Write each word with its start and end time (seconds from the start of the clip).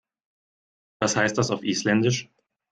Was 0.99 1.15
heißt 1.15 1.37
das 1.37 1.51
auf 1.51 1.61
Isländisch? 1.63 2.27